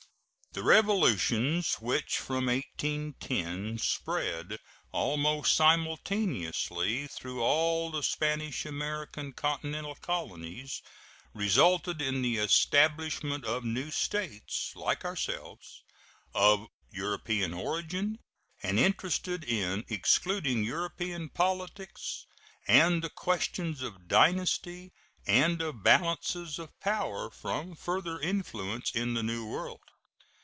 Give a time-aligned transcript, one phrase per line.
[0.53, 4.59] The revolutions which from 1810 spread
[4.91, 10.81] almost simultaneously through all the Spanish American continental colonies
[11.33, 15.83] resulted in the establishment of new States, like ourselves,
[16.33, 18.19] of European origin,
[18.61, 22.25] and interested in excluding European politics
[22.67, 24.91] and the questions of dynasty
[25.25, 29.79] and of balances of power from further influence in the New World.